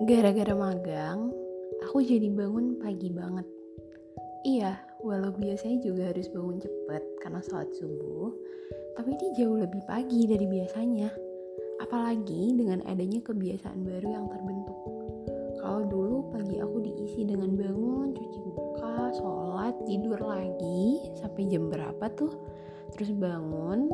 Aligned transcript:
Gara-gara 0.00 0.56
magang, 0.56 1.28
aku 1.84 2.00
jadi 2.00 2.32
bangun 2.32 2.80
pagi 2.80 3.12
banget. 3.12 3.44
Iya, 4.48 4.80
walau 5.04 5.28
biasanya 5.36 5.76
juga 5.84 6.08
harus 6.08 6.24
bangun 6.32 6.56
cepet 6.56 7.02
karena 7.20 7.44
sholat 7.44 7.68
subuh, 7.76 8.32
tapi 8.96 9.12
ini 9.12 9.28
jauh 9.36 9.60
lebih 9.60 9.84
pagi 9.84 10.24
dari 10.24 10.48
biasanya. 10.48 11.12
Apalagi 11.84 12.56
dengan 12.56 12.80
adanya 12.88 13.20
kebiasaan 13.20 13.84
baru 13.84 14.08
yang 14.08 14.24
terbentuk. 14.32 14.80
Kalau 15.60 15.84
dulu 15.84 16.32
pagi 16.32 16.56
aku 16.56 16.80
diisi 16.80 17.28
dengan 17.28 17.52
bangun, 17.60 18.16
cuci 18.16 18.40
muka, 18.56 19.12
sholat, 19.20 19.76
tidur 19.84 20.16
lagi, 20.16 21.12
sampai 21.20 21.44
jam 21.52 21.68
berapa 21.68 22.08
tuh? 22.16 22.32
Terus 22.96 23.12
bangun, 23.12 23.92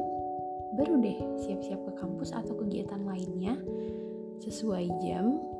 baru 0.78 1.02
deh 1.02 1.18
siap-siap 1.42 1.82
ke 1.82 1.92
kampus 1.98 2.30
atau 2.30 2.54
kegiatan 2.54 3.02
lainnya 3.02 3.58
sesuai 4.38 4.86
jam 5.02 5.55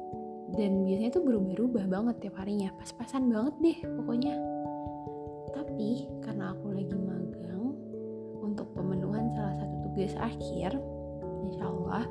dan 0.56 0.88
biasanya 0.88 1.12
tuh 1.12 1.24
berubah-ubah 1.24 1.86
banget 1.86 2.16
tiap 2.26 2.36
harinya. 2.40 2.72
Pas-pasan 2.80 3.28
banget 3.28 3.54
deh 3.60 3.78
pokoknya. 4.00 4.34
Tapi 5.52 6.08
karena 6.24 6.56
aku 6.56 6.72
lagi 6.72 6.96
magang 6.96 7.76
untuk 8.40 8.68
pemenuhan 8.72 9.28
salah 9.36 9.54
satu 9.60 9.74
tugas 9.88 10.12
akhir 10.16 10.70
insya 11.46 11.64
Allah 11.68 12.04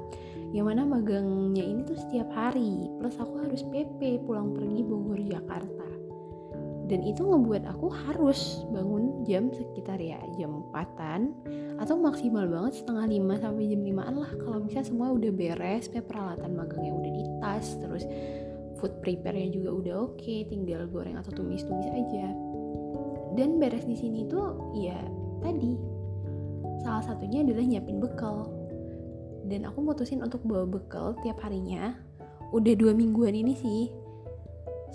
yang 0.54 0.72
mana 0.72 0.88
magangnya 0.88 1.66
ini 1.66 1.82
tuh 1.84 1.98
setiap 1.98 2.30
hari. 2.32 2.88
Plus 3.02 3.18
aku 3.18 3.42
harus 3.42 3.66
PP 3.68 4.24
pulang 4.24 4.54
pergi 4.54 4.82
Bogor 4.86 5.20
Jakarta 5.26 6.05
dan 6.86 7.02
itu 7.02 7.26
ngebuat 7.26 7.66
aku 7.66 7.90
harus 7.90 8.62
bangun 8.70 9.26
jam 9.26 9.50
sekitar 9.50 9.98
ya 9.98 10.22
jam 10.38 10.62
4an 10.70 11.34
atau 11.82 11.98
maksimal 11.98 12.46
banget 12.46 12.86
setengah 12.86 13.10
lima 13.10 13.36
sampai 13.42 13.66
jam 13.68 13.82
5an 13.82 14.14
lah 14.16 14.32
kalau 14.46 14.60
bisa 14.62 14.86
semua 14.86 15.10
udah 15.10 15.32
beres 15.34 15.90
peralatan 15.90 16.54
magangnya 16.54 16.94
udah 16.94 17.12
di 17.12 17.24
tas 17.42 17.74
terus 17.82 18.06
food 18.78 19.02
prepare-nya 19.02 19.50
juga 19.50 19.70
udah 19.74 19.96
oke 19.98 20.22
okay, 20.22 20.46
tinggal 20.46 20.86
goreng 20.86 21.18
atau 21.18 21.32
tumis-tumis 21.34 21.90
aja. 21.90 22.28
Dan 23.36 23.60
beres 23.60 23.84
di 23.84 23.98
sini 23.98 24.30
tuh 24.30 24.78
ya 24.78 24.96
tadi 25.44 25.76
salah 26.86 27.04
satunya 27.04 27.42
adalah 27.42 27.66
nyiapin 27.66 27.98
bekal. 27.98 28.46
Dan 29.46 29.66
aku 29.66 29.82
mutusin 29.82 30.22
untuk 30.22 30.46
bawa 30.46 30.70
bekal 30.70 31.18
tiap 31.26 31.42
harinya. 31.42 31.98
Udah 32.54 32.78
dua 32.78 32.94
mingguan 32.94 33.34
ini 33.34 33.54
sih 33.58 34.05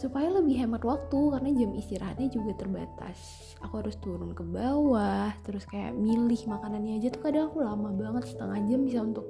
supaya 0.00 0.32
lebih 0.32 0.64
hemat 0.64 0.80
waktu 0.80 1.20
karena 1.36 1.50
jam 1.52 1.70
istirahatnya 1.76 2.32
juga 2.32 2.56
terbatas. 2.56 3.52
Aku 3.60 3.84
harus 3.84 4.00
turun 4.00 4.32
ke 4.32 4.40
bawah 4.40 5.28
terus 5.44 5.68
kayak 5.68 5.92
milih 5.92 6.40
makanannya 6.48 6.96
aja 6.96 7.12
tuh 7.12 7.20
kadang 7.20 7.52
aku 7.52 7.60
lama 7.60 7.92
banget 7.92 8.32
setengah 8.32 8.58
jam 8.64 8.80
bisa 8.88 9.04
untuk 9.04 9.28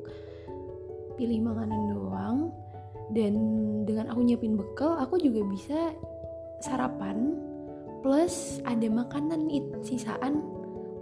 pilih 1.19 1.43
makanan 1.43 1.81
doang. 1.91 2.39
Dan 3.11 3.35
dengan 3.83 4.15
aku 4.15 4.23
nyiapin 4.23 4.55
bekal 4.55 4.95
aku 5.03 5.19
juga 5.19 5.43
bisa 5.51 5.91
sarapan 6.63 7.35
plus 8.07 8.63
ada 8.63 8.87
makanan 8.87 9.51
sisaan 9.83 10.39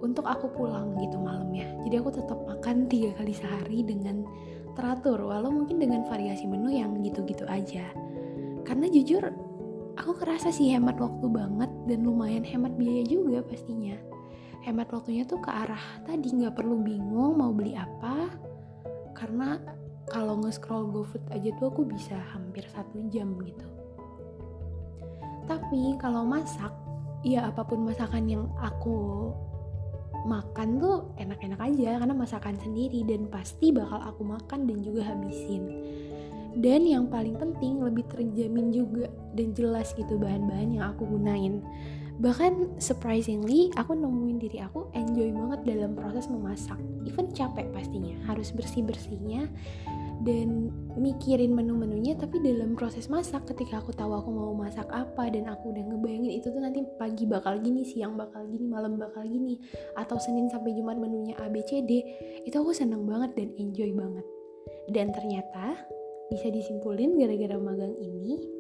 untuk 0.01 0.25
aku 0.25 0.49
pulang 0.49 0.97
gitu 0.97 1.21
malamnya. 1.21 1.69
Jadi 1.85 1.95
aku 2.01 2.11
tetap 2.17 2.41
makan 2.49 2.89
tiga 2.89 3.13
kali 3.21 3.37
sehari 3.37 3.85
dengan 3.85 4.25
teratur 4.73 5.21
walau 5.21 5.53
mungkin 5.53 5.77
dengan 5.77 6.09
variasi 6.09 6.49
menu 6.49 6.73
yang 6.73 6.97
gitu-gitu 7.05 7.45
aja. 7.45 7.85
Karena 8.65 8.89
jujur 8.89 9.48
aku 10.09 10.25
kerasa 10.25 10.49
sih 10.49 10.73
hemat 10.73 10.97
waktu 10.97 11.29
banget 11.29 11.69
dan 11.85 12.01
lumayan 12.01 12.41
hemat 12.41 12.73
biaya 12.81 13.05
juga 13.05 13.45
pastinya. 13.45 13.93
Hemat 14.65 14.89
waktunya 14.89 15.29
tuh 15.29 15.37
ke 15.37 15.53
arah 15.53 16.01
tadi 16.09 16.33
nggak 16.33 16.57
perlu 16.57 16.81
bingung 16.81 17.37
mau 17.37 17.53
beli 17.53 17.77
apa 17.77 18.33
karena 19.13 19.61
kalau 20.09 20.41
nge-scroll 20.41 20.89
GoFood 20.89 21.21
aja 21.29 21.53
tuh 21.61 21.69
aku 21.69 21.85
bisa 21.85 22.17
hampir 22.33 22.65
satu 22.73 23.05
jam 23.13 23.37
gitu. 23.45 23.69
Tapi 25.45 26.01
kalau 26.01 26.25
masak 26.25 26.73
ya 27.21 27.53
apa 27.53 27.61
pun 27.69 27.85
masakan 27.85 28.25
yang 28.33 28.49
aku 28.65 29.29
makan 30.25 30.81
tuh 30.81 31.13
enak-enak 31.21 31.61
aja 31.61 32.01
karena 32.01 32.17
masakan 32.17 32.57
sendiri 32.57 33.05
dan 33.05 33.29
pasti 33.29 33.77
bakal 33.77 34.01
aku 34.01 34.25
makan 34.25 34.65
dan 34.65 34.81
juga 34.81 35.05
habisin 35.05 35.69
dan 36.59 36.83
yang 36.83 37.07
paling 37.07 37.39
penting 37.39 37.79
lebih 37.79 38.03
terjamin 38.11 38.75
juga 38.75 39.07
dan 39.39 39.55
jelas 39.55 39.95
gitu 39.95 40.19
bahan-bahan 40.19 40.79
yang 40.79 40.85
aku 40.91 41.07
gunain. 41.07 41.63
Bahkan 42.19 42.83
surprisingly 42.83 43.71
aku 43.79 43.95
nemuin 43.95 44.43
diri 44.43 44.59
aku 44.59 44.91
enjoy 44.91 45.31
banget 45.31 45.61
dalam 45.71 45.95
proses 45.95 46.27
memasak. 46.27 46.75
Even 47.07 47.31
capek 47.31 47.71
pastinya 47.71 48.19
harus 48.27 48.51
bersih-bersihnya 48.51 49.47
dan 50.27 50.75
mikirin 50.99 51.55
menu-menunya 51.55 52.19
tapi 52.19 52.43
dalam 52.43 52.75
proses 52.75 53.07
masak 53.07 53.47
ketika 53.55 53.79
aku 53.79 53.95
tahu 53.95 54.19
aku 54.19 54.35
mau 54.35 54.51
masak 54.51 54.91
apa 54.91 55.31
dan 55.31 55.47
aku 55.47 55.71
udah 55.71 55.79
ngebayangin 55.79 56.43
itu 56.43 56.51
tuh 56.51 56.59
nanti 56.59 56.83
pagi 56.99 57.23
bakal 57.23 57.55
gini 57.63 57.87
siang 57.87 58.19
bakal 58.19 58.43
gini 58.51 58.67
malam 58.67 58.99
bakal 58.99 59.23
gini 59.23 59.63
atau 59.95 60.19
Senin 60.19 60.51
sampai 60.51 60.75
Jumat 60.75 60.99
menunya 60.99 61.39
A 61.39 61.47
B 61.47 61.63
C 61.63 61.87
D 61.87 62.03
itu 62.43 62.57
aku 62.59 62.75
seneng 62.75 63.07
banget 63.07 63.39
dan 63.39 63.55
enjoy 63.55 63.95
banget. 63.95 64.27
Dan 64.91 65.15
ternyata 65.15 65.87
bisa 66.29 66.53
disimpulin 66.53 67.17
gara-gara 67.17 67.57
magang 67.57 67.97
ini 67.99 68.59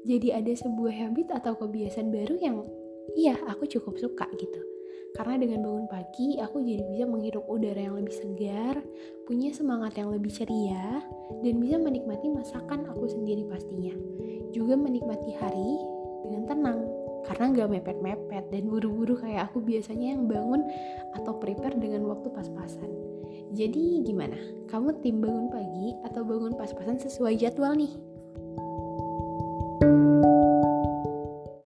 jadi 0.00 0.40
ada 0.40 0.52
sebuah 0.56 0.94
habit 0.96 1.28
atau 1.36 1.52
kebiasaan 1.60 2.08
baru 2.08 2.34
yang 2.40 2.56
iya 3.12 3.36
aku 3.44 3.68
cukup 3.68 4.00
suka 4.00 4.24
gitu. 4.40 4.60
Karena 5.10 5.42
dengan 5.42 5.66
bangun 5.66 5.86
pagi 5.90 6.38
aku 6.38 6.62
jadi 6.62 6.86
bisa 6.86 7.04
menghirup 7.04 7.44
udara 7.50 7.82
yang 7.82 7.98
lebih 7.98 8.14
segar 8.14 8.78
punya 9.26 9.50
semangat 9.50 9.98
yang 9.98 10.14
lebih 10.14 10.30
ceria 10.30 11.02
dan 11.42 11.54
bisa 11.58 11.76
menikmati 11.76 12.30
masakan 12.30 12.86
aku 12.88 13.10
sendiri 13.10 13.44
pastinya. 13.50 13.92
Juga 14.54 14.78
menikmati 14.78 15.34
hari 15.36 15.70
dengan 16.24 16.42
tenang 16.48 16.80
karena 17.28 17.44
gak 17.52 17.68
mepet-mepet 17.68 18.44
dan 18.48 18.64
buru-buru 18.70 19.18
kayak 19.20 19.52
aku 19.52 19.60
biasanya 19.60 20.16
yang 20.16 20.24
bangun 20.24 20.64
atau 21.12 21.36
prepare 21.36 21.76
dengan 21.76 22.08
waktu 22.08 22.32
pas-pasan 22.32 23.09
jadi 23.50 24.06
gimana? 24.06 24.38
Kamu 24.70 25.02
tim 25.02 25.18
bangun 25.18 25.50
pagi 25.50 25.94
atau 26.06 26.22
bangun 26.22 26.54
pas-pasan 26.54 27.02
sesuai 27.02 27.34
jadwal 27.38 27.74
nih? 27.74 28.09